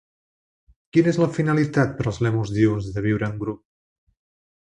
[0.95, 3.63] Quina és la finalitat per als lèmurs diürns de viure en grup?